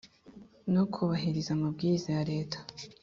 [0.73, 2.57] no kubahiriza amabwiriza ya Leta